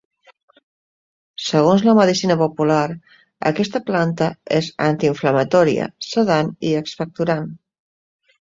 Segons 1.49 1.83
la 1.87 1.93
medicina 1.99 2.37
popular 2.39 2.79
aquesta 3.51 3.83
planta 3.91 4.31
és 4.61 4.71
antiinflamatòria, 4.89 5.89
sedant 6.09 6.51
i 6.71 6.77
expectorant. 6.81 7.51